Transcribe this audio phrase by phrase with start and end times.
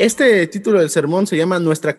[0.00, 1.98] Este título del sermón se llama Nuestra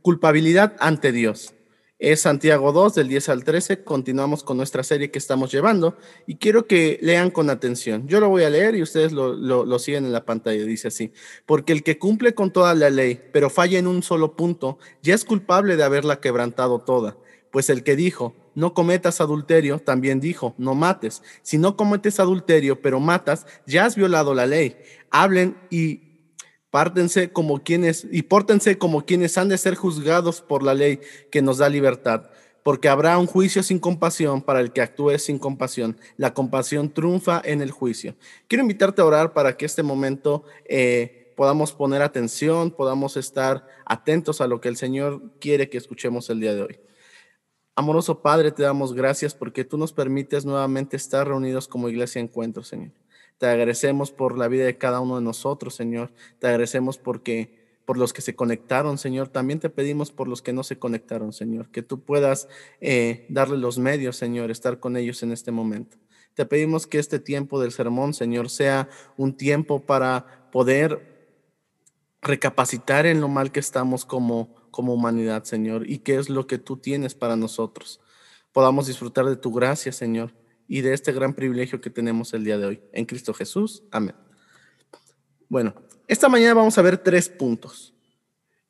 [0.00, 1.52] culpabilidad ante Dios.
[1.98, 3.84] Es Santiago 2, del 10 al 13.
[3.84, 8.08] Continuamos con nuestra serie que estamos llevando y quiero que lean con atención.
[8.08, 10.64] Yo lo voy a leer y ustedes lo, lo siguen en la pantalla.
[10.64, 11.12] Dice así,
[11.44, 15.14] porque el que cumple con toda la ley, pero falla en un solo punto, ya
[15.14, 17.18] es culpable de haberla quebrantado toda.
[17.50, 21.22] Pues el que dijo, no cometas adulterio, también dijo, no mates.
[21.42, 24.78] Si no cometes adulterio, pero matas, ya has violado la ley.
[25.10, 26.11] Hablen y
[26.72, 31.42] pártense como quienes y pórtense como quienes han de ser juzgados por la ley que
[31.42, 32.30] nos da libertad,
[32.62, 35.98] porque habrá un juicio sin compasión para el que actúe sin compasión.
[36.16, 38.16] La compasión triunfa en el juicio.
[38.48, 44.40] Quiero invitarte a orar para que este momento eh, podamos poner atención, podamos estar atentos
[44.40, 46.80] a lo que el Señor quiere que escuchemos el día de hoy.
[47.76, 52.62] Amoroso Padre, te damos gracias porque tú nos permites nuevamente estar reunidos como iglesia encuentro,
[52.62, 53.01] Señor.
[53.38, 56.12] Te agradecemos por la vida de cada uno de nosotros, Señor.
[56.38, 59.28] Te agradecemos porque por los que se conectaron, Señor.
[59.28, 62.48] También te pedimos por los que no se conectaron, Señor, que tú puedas
[62.80, 65.96] eh, darle los medios, Señor, estar con ellos en este momento.
[66.34, 71.10] Te pedimos que este tiempo del sermón, Señor, sea un tiempo para poder
[72.22, 76.58] recapacitar en lo mal que estamos como como humanidad, Señor, y qué es lo que
[76.58, 78.00] tú tienes para nosotros.
[78.52, 80.32] Podamos disfrutar de tu gracia, Señor,
[80.72, 82.82] y de este gran privilegio que tenemos el día de hoy.
[82.94, 83.82] En Cristo Jesús.
[83.90, 84.14] Amén.
[85.50, 85.74] Bueno,
[86.08, 87.92] esta mañana vamos a ver tres puntos.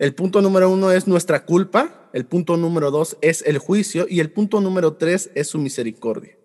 [0.00, 4.19] El punto número uno es nuestra culpa, el punto número dos es el juicio y
[4.19, 6.36] el punto número tres es su misericordia.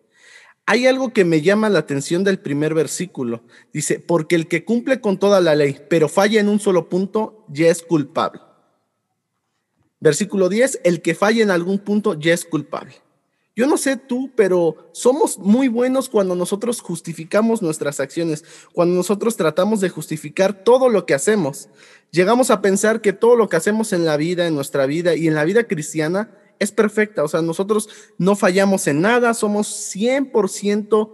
[0.68, 3.44] Hay algo que me llama la atención del primer versículo.
[3.74, 7.48] Dice, porque el que cumple con toda la ley, pero falla en un solo punto,
[7.50, 8.42] ya es culpable.
[10.00, 13.07] Versículo 10, el que falla en algún punto ya es culpable.
[13.58, 19.36] Yo no sé tú, pero somos muy buenos cuando nosotros justificamos nuestras acciones, cuando nosotros
[19.36, 21.68] tratamos de justificar todo lo que hacemos.
[22.12, 25.28] Llegamos a pensar que todo lo que hacemos en la vida, en nuestra vida y
[25.28, 27.24] en la vida cristiana es perfecta.
[27.24, 31.12] O sea, nosotros no fallamos en nada, somos 100%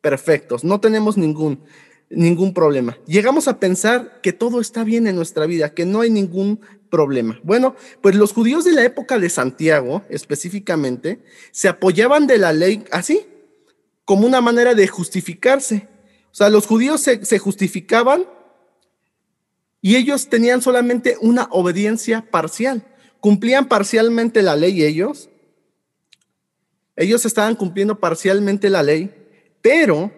[0.00, 1.60] perfectos, no tenemos ningún,
[2.08, 2.96] ningún problema.
[3.06, 6.58] Llegamos a pensar que todo está bien en nuestra vida, que no hay ningún
[6.90, 7.40] problema?
[7.42, 12.84] Bueno, pues los judíos de la época de Santiago, específicamente, se apoyaban de la ley
[12.90, 13.26] así,
[14.04, 15.88] como una manera de justificarse.
[16.30, 18.24] O sea, los judíos se, justificaban
[19.80, 22.86] y ellos tenían solamente una obediencia parcial.
[23.20, 25.30] Cumplían parcialmente la ley ellos.
[26.94, 29.14] Ellos estaban cumpliendo parcialmente la ley,
[29.62, 30.12] pero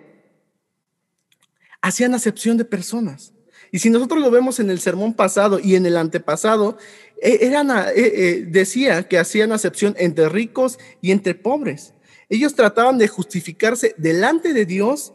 [1.80, 3.32] hacían acepción de personas.
[3.70, 6.78] Y si nosotros lo vemos en el sermón pasado y en el antepasado,
[7.20, 11.94] e, eran, eh, eh, decía que hacían acepción entre ricos y entre pobres.
[12.28, 15.12] Ellos trataban de justificarse delante de Dios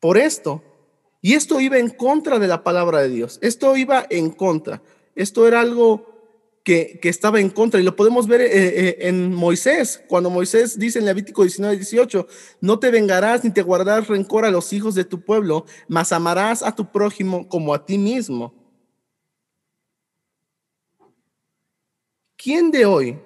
[0.00, 0.62] por esto.
[1.22, 3.38] Y esto iba en contra de la palabra de Dios.
[3.42, 4.82] Esto iba en contra.
[5.14, 6.15] Esto era algo
[6.66, 7.80] que, estaba en contra.
[7.80, 12.26] Y lo podemos ver eh, eh, en Moisés, cuando Moisés dice en Levítico 19, 18,
[12.60, 16.64] no te vengarás ni te guardarás rencor a los hijos de tu pueblo, mas amarás
[16.64, 18.52] a tu prójimo como a ti mismo.
[22.36, 23.18] ¿Quién de hoy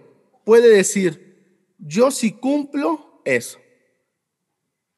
[0.45, 3.59] puede decir, yo sí cumplo eso?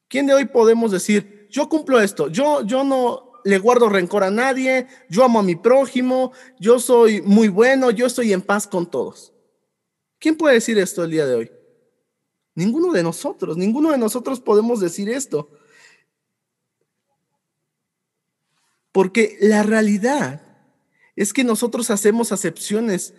[0.09, 4.31] ¿Quién de hoy podemos decir, yo cumplo esto, yo, yo no, le guardo rencor a
[4.31, 8.89] nadie, yo amo a mi prójimo, yo soy muy bueno, yo estoy en paz con
[8.89, 9.33] todos.
[10.19, 11.51] ¿Quién puede decir esto el día de hoy?
[12.55, 15.49] Ninguno de nosotros, ninguno de nosotros podemos decir esto.
[18.91, 20.41] Porque la realidad
[21.15, 23.13] es que nosotros hacemos acepciones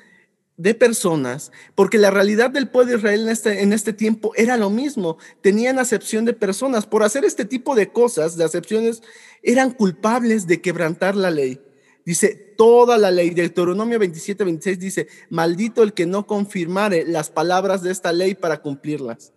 [0.57, 4.57] de personas, porque la realidad del pueblo de Israel en este, en este tiempo era
[4.57, 6.87] lo mismo, tenían acepción de personas.
[6.87, 9.03] Por hacer este tipo de cosas, de acepciones,
[9.43, 11.61] eran culpables de quebrantar la ley.
[12.05, 17.83] Dice, toda la ley, Deuteronomio 27, 26 dice, maldito el que no confirmare las palabras
[17.83, 19.33] de esta ley para cumplirlas.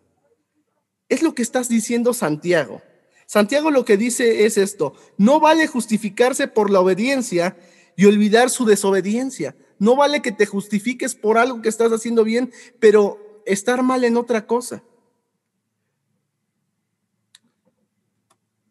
[1.10, 2.82] Es lo que estás diciendo Santiago.
[3.26, 7.58] Santiago lo que dice es esto, no vale justificarse por la obediencia
[7.96, 9.56] y olvidar su desobediencia.
[9.80, 14.18] No vale que te justifiques por algo que estás haciendo bien, pero estar mal en
[14.18, 14.84] otra cosa.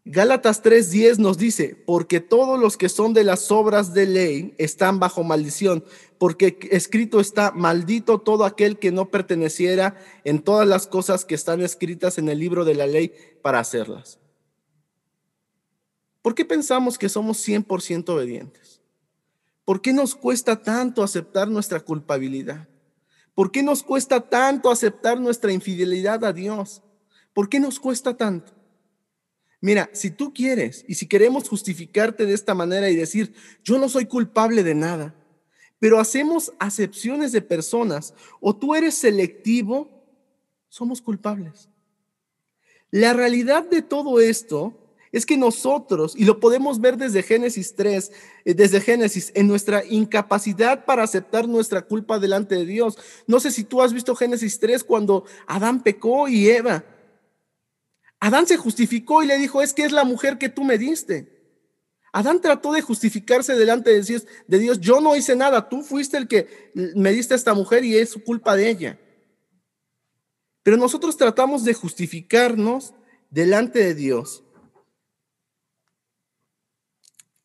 [0.09, 5.01] Gálatas 3:10 nos dice, porque todos los que son de las obras de ley están
[5.01, 5.85] bajo maldición,
[6.19, 11.61] porque escrito está, maldito todo aquel que no perteneciera en todas las cosas que están
[11.61, 13.13] escritas en el libro de la ley
[13.43, 14.21] para hacerlas.
[16.23, 18.76] ¿Por qué pensamos que somos 100% obedientes?
[19.67, 22.69] ¿Por qué nos cuesta tanto aceptar nuestra culpabilidad?
[23.35, 26.85] ¿Por qué nos cuesta tanto aceptar nuestra infidelidad a Dios?
[27.35, 28.53] ¿Por qué nos cuesta tanto?
[29.61, 33.35] Mira, si tú quieres y si queremos justificarte de esta manera y decir,
[33.65, 35.17] yo no soy culpable de nada,
[35.81, 39.91] pero hacemos acepciones de personas o tú eres selectivo,
[40.69, 41.69] somos culpables.
[42.93, 44.86] La realidad de todo esto
[45.17, 48.13] es que nosotros, y lo podemos ver desde Génesis 3,
[48.45, 52.99] eh, desde Génesis, en nuestra incapacidad para aceptar nuestra culpa delante de Dios.
[53.27, 56.85] No sé si tú has visto Génesis 3 cuando Adán pecó y Eva.
[58.21, 61.33] Adán se justificó y le dijo, es que es la mujer que tú me diste.
[62.13, 66.73] Adán trató de justificarse delante de Dios, yo no hice nada, tú fuiste el que
[66.75, 69.01] me diste a esta mujer y es culpa de ella.
[70.63, 72.93] Pero nosotros tratamos de justificarnos
[73.31, 74.43] delante de Dios.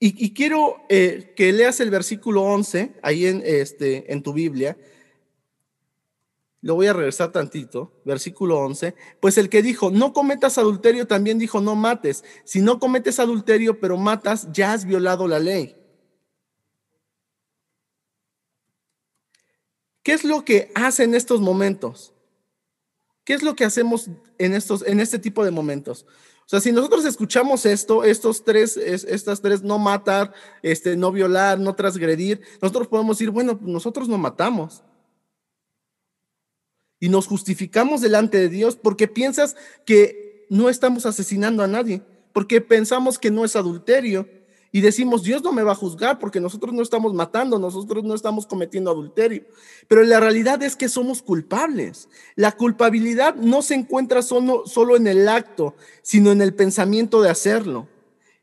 [0.04, 4.76] Y, quiero eh, que leas el versículo 11 ahí en, este, en tu Biblia.
[6.62, 8.96] Lo voy a regresar tantito, versículo 11.
[9.20, 12.24] Pues el que dijo, no cometas adulterio, también dijo, no mates.
[12.46, 15.76] Si no cometes adulterio, pero matas, ya has violado la ley.
[20.02, 22.12] ¿Qué es lo que hace en estos momentos?
[23.24, 24.10] ¿Qué es lo que hacemos
[24.40, 26.08] en, estos, en este tipo de momentos?
[26.52, 31.58] O sea, si nosotros escuchamos esto, estos tres, estas tres, no matar, este, no violar,
[31.58, 34.84] no transgredir, nosotros podemos decir, bueno, nosotros no matamos.
[37.00, 39.56] Y nos justificamos delante de Dios porque piensas
[39.86, 42.02] que no estamos asesinando a nadie,
[42.34, 44.28] porque pensamos que no es adulterio
[44.72, 48.16] y decimos, Dios no me va a juzgar porque nosotros no estamos matando, nosotros no
[48.16, 49.44] estamos cometiendo adulterio.
[49.90, 52.08] Pero la realidad es que somos culpables.
[52.36, 57.30] La culpabilidad no se encuentra solo, solo en el acto, sino en el pensamiento de
[57.30, 57.90] hacerlo.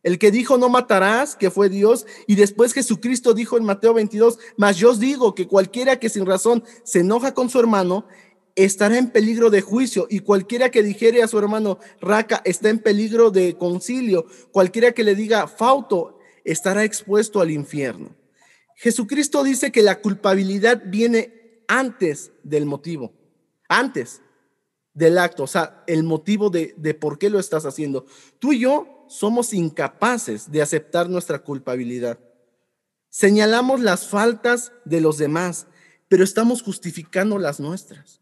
[0.03, 4.39] El que dijo no matarás, que fue Dios, y después Jesucristo dijo en Mateo 22,
[4.57, 8.05] mas yo os digo que cualquiera que sin razón se enoja con su hermano,
[8.55, 12.81] estará en peligro de juicio y cualquiera que dijere a su hermano raca está en
[12.81, 16.18] peligro de concilio, cualquiera que le diga fauto
[16.53, 18.15] estará expuesto al infierno.
[18.77, 23.13] Jesucristo dice que la culpabilidad viene antes del motivo,
[23.69, 24.23] antes
[24.95, 28.07] del acto, o sea, el motivo de, de por qué lo estás haciendo.
[28.39, 32.19] Tú y yo somos incapaces de aceptar nuestra culpabilidad.
[33.11, 35.67] Señalamos las faltas de los demás,
[36.09, 38.21] pero estamos justificando las nuestras.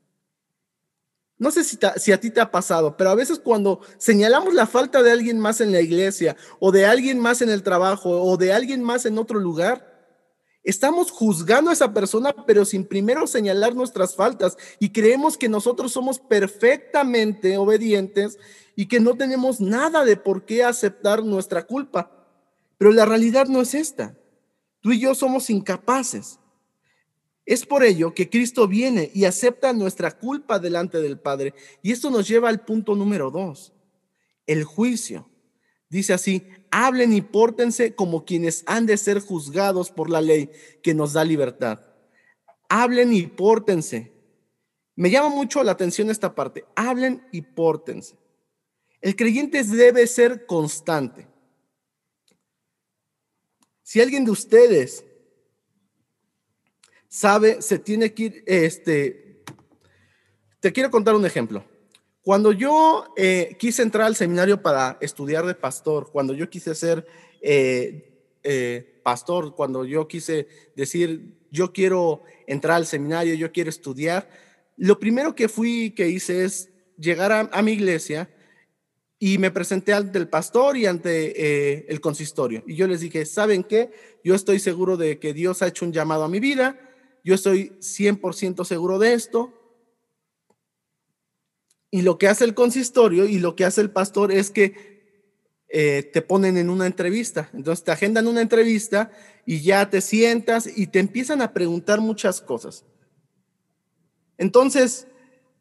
[1.39, 5.03] No sé si, a ti te ha pasado, pero a veces cuando señalamos la falta
[5.03, 8.55] de alguien más en la iglesia o de alguien más en el trabajo o de
[8.55, 10.15] alguien más en otro lugar,
[10.63, 15.93] estamos juzgando a esa persona, pero sin primero señalar nuestras faltas y creemos que nosotros
[15.93, 18.39] somos perfectamente obedientes
[18.75, 22.11] y que no tenemos nada de por qué aceptar nuestra culpa.
[22.79, 24.17] Pero la realidad no es esta.
[24.81, 26.39] Tú y yo somos incapaces.
[27.47, 31.55] Es por ello que Cristo viene y acepta nuestra culpa delante del Padre.
[31.81, 33.73] Y esto nos lleva al punto número dos,
[34.47, 35.31] el juicio.
[35.89, 40.51] Dice así, hablen y pórtense como quienes han de ser juzgados por la ley
[40.83, 41.81] que nos da libertad.
[42.69, 44.13] Hablen y pórtense.
[44.97, 46.65] Me llama mucho la atención esta parte.
[46.75, 48.17] Hablen y pórtense.
[49.01, 51.29] El creyente debe ser constante.
[53.85, 55.05] Si alguien de ustedes
[57.09, 59.43] sabe, se tiene que ir, este,
[60.61, 61.65] te quiero contar un ejemplo.
[62.27, 67.07] Cuando yo eh, quise entrar al seminario para estudiar de pastor, cuando yo quise ser
[67.41, 74.29] eh, eh, pastor, cuando yo quise decir, yo quiero entrar al seminario, yo quiero estudiar,
[74.77, 78.29] lo primero que fui, que hice es llegar a, mi iglesia
[79.21, 82.65] y me presenté ante el pastor y ante el consistorio.
[82.67, 83.93] Y yo les dije, ¿saben qué?
[84.25, 86.86] Yo estoy seguro de que Dios ha hecho un llamado a mi vida
[87.27, 89.53] yo estoy 100% seguro de esto.
[91.91, 96.09] Y lo que hace el consistorio y lo que hace el pastor es que eh,
[96.13, 97.51] te ponen en una entrevista.
[97.53, 99.11] Entonces te agendan una entrevista
[99.45, 102.85] y ya te sientas y te empiezan a preguntar muchas cosas.
[104.39, 105.09] Entonces,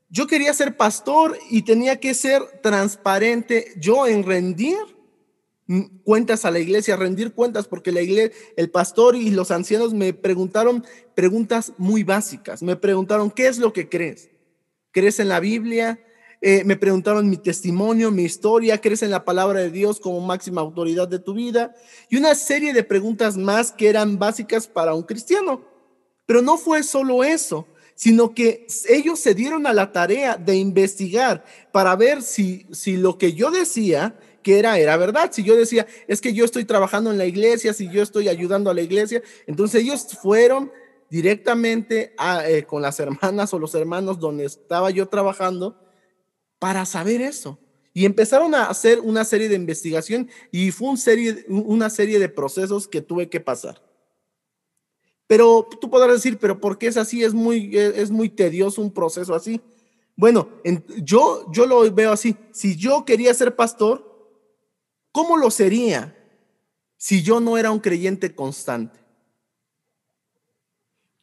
[0.09, 4.77] yo quería ser pastor y tenía que ser transparente yo en rendir
[6.03, 10.13] cuentas a la iglesia, rendir cuentas, porque la iglesia, el pastor y los ancianos me
[10.13, 12.61] preguntaron preguntas muy básicas.
[12.61, 14.29] Me preguntaron, ¿qué es lo que crees?
[14.91, 15.99] ¿Crees en la Biblia?
[16.41, 20.61] Eh, me preguntaron mi testimonio, mi historia, ¿crees en la palabra de Dios como máxima
[20.61, 21.73] autoridad de tu vida?
[22.09, 25.65] Y una serie de preguntas más que eran básicas para un cristiano.
[26.27, 31.43] Pero no fue solo eso, sino que ellos se dieron a la tarea de investigar
[31.71, 35.31] para ver si, si lo que yo decía era, era verdad.
[35.33, 38.69] Si yo decía, es que yo estoy trabajando en la iglesia, si yo estoy ayudando
[38.69, 40.71] a la iglesia, entonces ellos fueron
[41.09, 45.79] directamente eh, con las hermanas o los hermanos donde estaba yo trabajando
[46.59, 47.59] para saber eso.
[47.93, 50.89] Y empezaron a hacer una serie de investigación y fue
[51.47, 53.81] una serie de procesos que tuve que pasar.
[55.27, 57.23] Pero tú podrás decir, pero ¿por qué es así?
[57.23, 59.61] Es muy, es muy tedioso un proceso así.
[60.15, 60.49] Bueno,
[61.03, 62.35] yo, yo lo veo así.
[62.51, 64.04] Si yo quería ser pastor,
[65.15, 66.13] ¿cómo lo sería
[66.97, 68.99] si yo no era un creyente constante?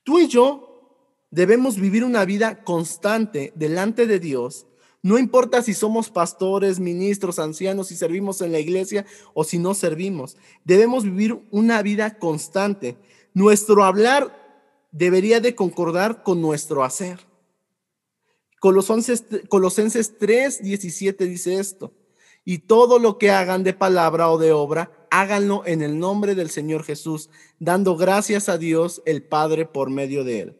[0.03, 4.67] Tú y yo debemos vivir una vida constante delante de Dios.
[5.03, 9.75] No importa si somos pastores, ministros, ancianos, si servimos en la iglesia o si no
[9.75, 10.39] servimos.
[10.65, 12.97] Debemos vivir una vida constante.
[13.35, 17.21] Nuestro hablar debería de concordar con nuestro hacer.
[18.59, 21.93] Colosenses, Colosenses 3, 17 dice esto.
[22.45, 26.51] Y todo lo que hagan de palabra o de obra, háganlo en el nombre del
[26.51, 30.59] Señor Jesús, dando gracias a Dios el Padre por medio de él.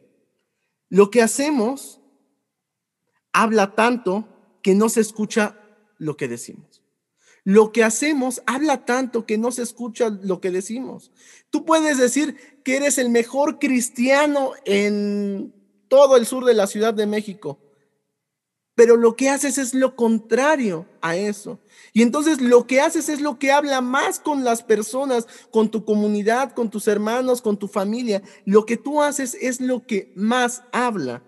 [0.89, 2.01] Lo que hacemos
[3.33, 4.29] habla tanto
[4.63, 5.59] que no se escucha
[5.99, 6.83] lo que decimos.
[7.45, 11.11] Lo que hacemos habla tanto que no se escucha lo que decimos.
[11.51, 15.53] Tú puedes decir que eres el mejor cristiano en
[15.89, 17.59] todo el sur de la Ciudad de México,
[18.75, 21.61] pero lo que haces es lo contrario a eso.
[21.93, 25.85] Y entonces lo que haces es lo que habla más con las personas, con tu
[25.85, 28.23] comunidad, con tus hermanos, con tu familia.
[28.47, 31.23] Lo que tú haces es lo que más habla.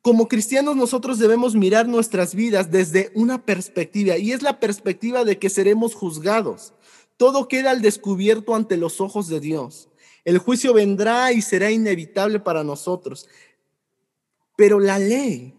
[0.00, 5.40] Como cristianos nosotros debemos mirar nuestras vidas desde una perspectiva y es la perspectiva de
[5.40, 6.74] que seremos juzgados.
[7.16, 9.88] Todo queda al descubierto ante los ojos de Dios.
[10.26, 13.28] El juicio vendrá y será inevitable para nosotros.
[14.56, 15.54] Pero la ley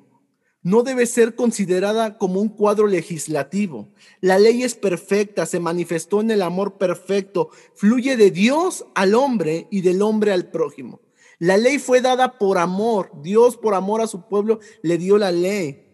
[0.64, 3.94] no debe ser considerada como un cuadro legislativo.
[4.20, 9.68] La ley es perfecta, se manifestó en el amor perfecto, fluye de Dios al hombre
[9.72, 11.00] y del hombre al prójimo.
[11.40, 13.12] La ley fue dada por amor.
[13.22, 15.86] Dios por amor a su pueblo le dio la ley.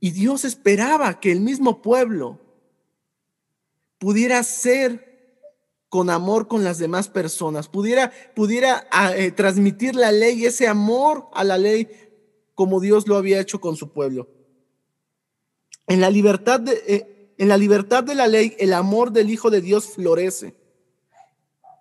[0.00, 2.40] Y Dios esperaba que el mismo pueblo
[3.98, 5.07] pudiera ser
[5.88, 11.28] con amor con las demás personas, pudiera, pudiera ah, eh, transmitir la ley, ese amor
[11.32, 11.88] a la ley
[12.54, 14.28] como Dios lo había hecho con su pueblo.
[15.86, 19.50] En la libertad de, eh, en la, libertad de la ley, el amor del Hijo
[19.50, 20.54] de Dios florece.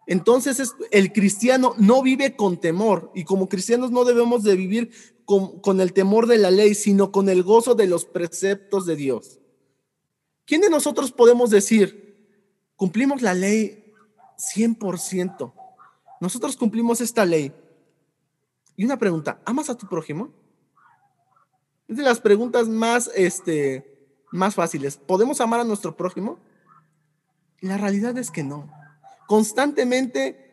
[0.06, 4.92] Entonces es, el cristiano no vive con temor y como cristianos no debemos de vivir
[5.26, 8.96] con, con el temor de la ley, sino con el gozo de los preceptos de
[8.96, 9.40] Dios.
[10.46, 12.32] ¿Quién de nosotros podemos decir,
[12.78, 13.87] cumplimos la ley
[14.38, 15.54] 100%.
[16.20, 17.54] Nosotros cumplimos esta ley.
[18.76, 20.32] Y una pregunta, ¿amas a tu prójimo?
[21.88, 24.98] Es de las preguntas más, este, más fáciles.
[24.98, 26.40] ¿Podemos amar a nuestro prójimo?
[27.60, 28.72] La realidad es que no.
[29.26, 30.48] Constantemente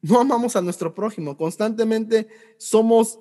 [0.00, 1.36] no amamos a nuestro prójimo.
[1.36, 2.28] Constantemente
[2.58, 3.18] somos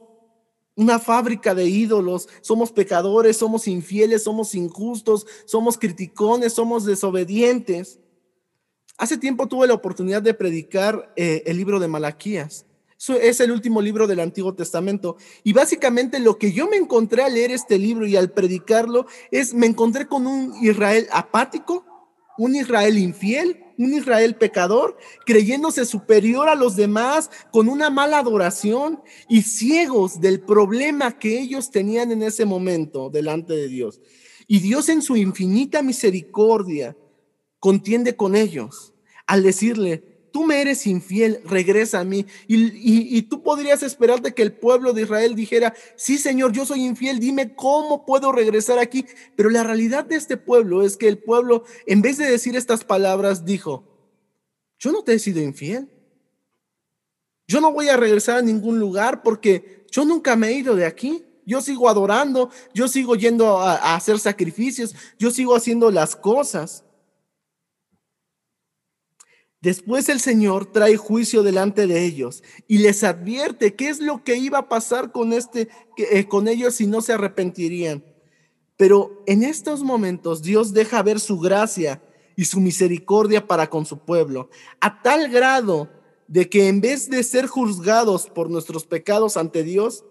[0.75, 7.99] una fábrica de ídolos, somos pecadores, somos infieles, somos injustos, somos criticones, somos desobedientes.
[9.03, 12.65] Hace tiempo tuve la oportunidad de predicar eh, el libro de Malaquías.
[13.21, 15.17] es el último libro del Antiguo Testamento.
[15.43, 19.53] Y básicamente lo que yo me encontré al leer este libro y al predicarlo es,
[19.53, 21.83] me encontré con un Israel apático,
[22.37, 24.95] un Israel infiel, un Israel pecador,
[25.25, 31.71] creyéndose superior a los demás, con una mala adoración y ciegos del problema que ellos
[31.71, 33.99] tenían en ese momento delante de Dios.
[34.47, 36.95] Y Dios en su infinita misericordia
[37.59, 38.92] contiende con ellos
[39.27, 42.25] al decirle, tú me eres infiel, regresa a mí.
[42.47, 46.83] Y, tú podrías esperar de que el pueblo de Israel dijera, sí Señor, yo soy
[46.83, 49.05] infiel, dime cómo puedo regresar aquí.
[49.37, 52.83] Pero la realidad de este pueblo es que el pueblo, en vez de decir estas
[52.83, 53.87] palabras, dijo,
[54.79, 55.89] yo no te he sido infiel.
[57.47, 60.85] Yo no voy a regresar a ningún lugar porque yo nunca me he ido de
[60.85, 61.23] aquí.
[61.45, 66.85] Yo sigo adorando, yo sigo yendo a hacer sacrificios, yo sigo haciendo las cosas.
[69.63, 74.35] Después el Señor trae juicio delante de ellos y les advierte qué es lo que
[74.35, 78.03] iba a pasar con, este, eh, con ellos si no se arrepentirían.
[78.75, 82.03] Pero en estos momentos Dios deja ver su gracia
[82.35, 84.49] y su misericordia para con su pueblo,
[84.81, 85.89] a tal grado
[86.27, 90.03] de que en vez de ser juzgados por nuestros pecados ante Dios,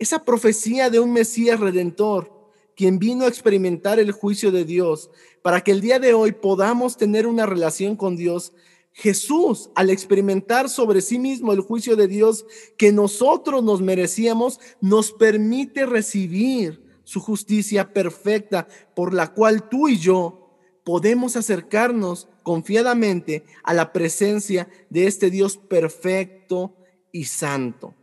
[0.00, 2.37] esa profecía de un Mesías redentor,
[2.78, 5.10] quien vino a experimentar el juicio de Dios,
[5.42, 8.52] para que el día de hoy podamos tener una relación con Dios.
[8.92, 15.10] Jesús, al experimentar sobre sí mismo el juicio de Dios que nosotros nos merecíamos, nos
[15.10, 20.48] permite recibir su justicia perfecta, por la cual tú y yo
[20.84, 26.76] podemos acercarnos confiadamente a la presencia de este Dios perfecto
[27.10, 27.96] y santo.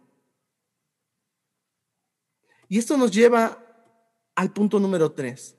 [2.67, 3.64] Y esto nos lleva
[4.35, 5.55] al punto número tres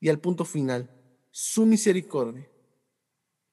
[0.00, 0.90] y al punto final,
[1.30, 2.48] su misericordia.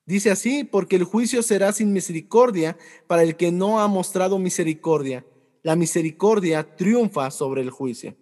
[0.05, 5.25] Dice así, porque el juicio será sin misericordia para el que no ha mostrado misericordia.
[5.63, 8.15] La misericordia triunfa sobre el juicio.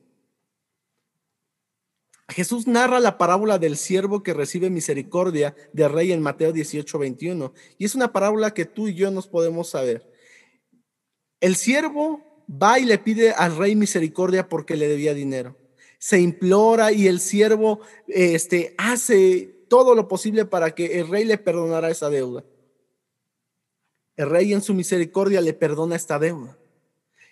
[2.30, 7.54] Jesús narra la parábola del siervo que recibe misericordia de rey en Mateo 18, 21.
[7.78, 10.10] Y es una parábola que tú y yo nos podemos saber.
[11.42, 15.58] El siervo va y le pide al rey misericordia porque le debía dinero.
[16.04, 17.80] Se implora y el siervo
[18.10, 22.44] este, hace todo lo posible para que el rey le perdonara esa deuda.
[24.18, 26.58] El rey en su misericordia le perdona esta deuda.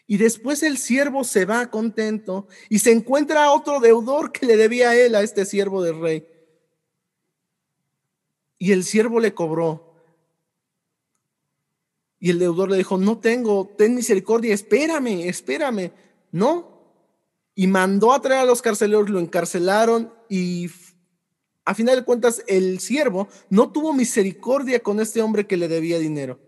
[0.07, 4.55] Y después el siervo se va contento y se encuentra a otro deudor que le
[4.55, 6.25] debía a él, a este siervo del rey.
[8.57, 9.95] Y el siervo le cobró.
[12.21, 15.91] Y el deudor le dijo, no tengo, ten misericordia, espérame, espérame.
[16.31, 16.70] No.
[17.61, 20.67] Y mandó a traer a los carceleros, lo encarcelaron y
[21.63, 25.99] a final de cuentas, el siervo no tuvo misericordia con este hombre que le debía
[25.99, 26.39] dinero.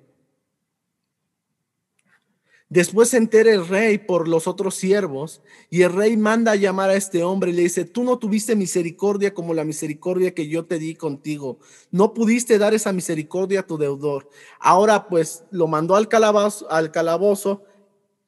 [2.67, 6.89] Después se entera el rey por los otros siervos y el rey manda a llamar
[6.89, 10.65] a este hombre y le dice, tú no tuviste misericordia como la misericordia que yo
[10.65, 11.59] te di contigo.
[11.91, 14.31] No pudiste dar esa misericordia a tu deudor.
[14.59, 17.61] Ahora pues lo mandó al calabozo, al calabozo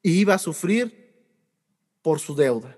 [0.04, 1.05] y iba a sufrir
[2.06, 2.78] por su deuda.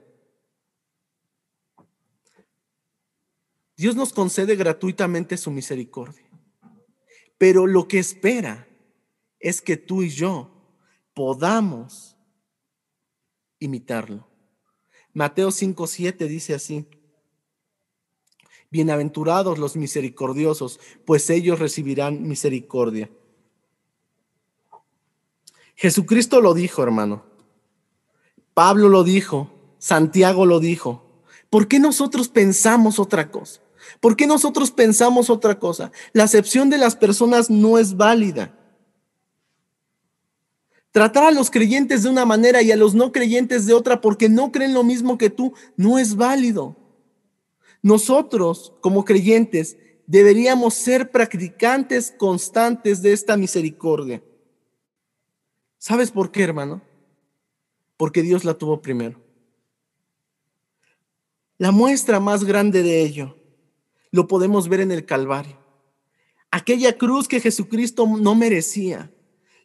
[3.76, 6.26] Dios nos concede gratuitamente su misericordia.
[7.38, 8.70] Pero lo que espera
[9.42, 10.50] es que tú y yo
[11.14, 12.16] podamos
[13.60, 14.30] imitarlo.
[15.12, 16.88] Mateo 5:7 dice así:
[18.72, 23.10] Bienaventurados los misericordiosos, pues ellos recibirán misericordia.
[25.76, 27.37] Jesucristo lo dijo, hermano.
[28.58, 31.04] Pablo lo dijo, Santiago lo dijo.
[31.52, 33.62] ¿Por qué nosotros pensamos otra cosa?
[34.00, 35.92] ¿Por qué nosotros pensamos otra cosa?
[36.12, 38.58] La acepción de las personas no es válida.
[40.90, 44.28] Tratar a los creyentes de una manera y a los no creyentes de otra porque
[44.28, 46.76] no creen lo mismo que tú no es válido.
[47.84, 49.78] Nosotros, como creyentes,
[50.08, 54.24] deberíamos ser practicantes constantes de esta misericordia.
[55.78, 56.82] ¿Sabes por qué, hermano?
[57.98, 59.20] Porque Dios la tuvo primero.
[61.58, 63.36] La muestra más grande de ello
[64.12, 65.58] lo podemos ver en el Calvario.
[66.52, 69.12] Aquella cruz que Jesucristo no merecía.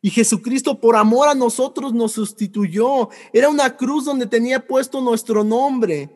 [0.00, 3.08] Y Jesucristo por amor a nosotros nos sustituyó.
[3.32, 6.10] Era una cruz donde tenía puesto nuestro nombre.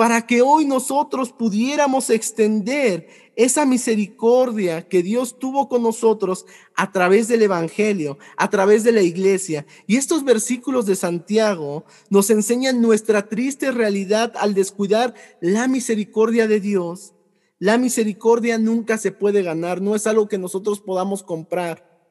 [0.00, 7.28] Para que hoy nosotros pudiéramos extender esa misericordia que Dios tuvo con nosotros a través
[7.28, 9.66] del Evangelio, a través de la iglesia.
[9.86, 16.60] Y estos versículos de Santiago nos enseñan nuestra triste realidad al descuidar la misericordia de
[16.60, 17.12] Dios.
[17.58, 22.08] La misericordia nunca se puede ganar, no es algo que nosotros podamos comprar.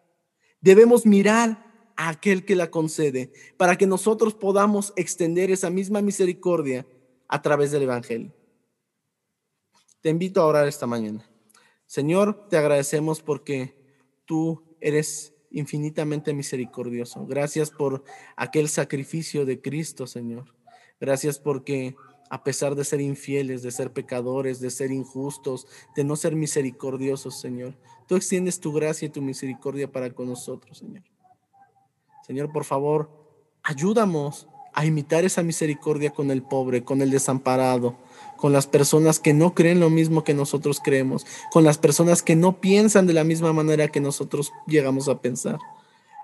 [0.61, 6.85] Debemos mirar a aquel que la concede para que nosotros podamos extender esa misma misericordia
[7.29, 8.33] a través del Evangelio.
[10.01, 11.29] Te invito a orar esta mañana.
[11.85, 13.75] Señor, te agradecemos porque
[14.25, 17.25] tú eres infinitamente misericordioso.
[17.25, 18.03] Gracias por
[18.35, 20.55] aquel sacrificio de Cristo, Señor.
[20.99, 21.95] Gracias porque
[22.29, 27.39] a pesar de ser infieles, de ser pecadores, de ser injustos, de no ser misericordiosos,
[27.39, 27.75] Señor,
[28.07, 31.03] tú extiendes tu gracia y tu misericordia para con nosotros, Señor.
[32.25, 33.09] Señor, por favor,
[33.63, 34.47] ayúdanos
[34.79, 37.97] a imitar esa misericordia con el pobre, con el desamparado,
[38.37, 42.37] con las personas que no creen lo mismo que nosotros creemos, con las personas que
[42.37, 45.59] no piensan de la misma manera que nosotros llegamos a pensar.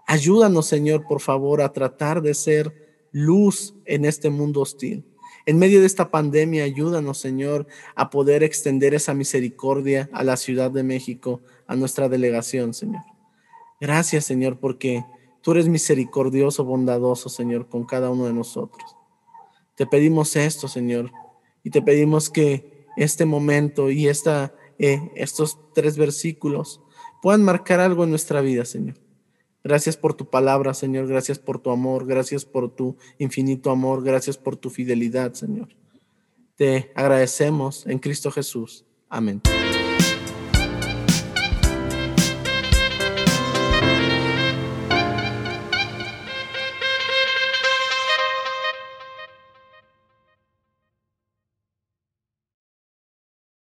[0.08, 5.04] Ayúdanos, Señor, por favor, a tratar de ser luz en este mundo hostil.
[5.46, 10.72] En medio de esta pandemia, ayúdanos, Señor, a poder extender esa misericordia a la Ciudad
[10.72, 13.04] de México, a nuestra delegación, Señor.
[13.82, 15.04] Gracias, Señor, porque
[15.46, 18.98] tú eres misericordioso, bondadoso, Señor, con cada uno de nosotros.
[19.76, 21.12] Te pedimos esto, Señor,
[21.62, 26.82] y te pedimos que este momento y esta, eh, estos tres versículos
[27.22, 28.96] puedan marcar algo en nuestra vida, Señor.
[29.64, 31.06] Gracias por tu palabra, Señor.
[31.06, 32.08] Gracias por tu amor.
[32.08, 34.04] Gracias por tu infinito amor.
[34.04, 35.68] Gracias por tu fidelidad, Señor.
[36.56, 38.84] Te agradecemos en Cristo Jesús.
[39.10, 39.44] Amén.